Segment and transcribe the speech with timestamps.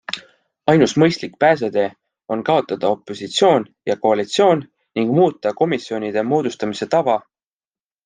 [0.71, 1.83] Ainus mõistlik pääsetee
[2.35, 4.67] on kaotada opositsioon ja koalitsioon
[5.01, 7.23] ning muuta komisjonide moodustamise tava.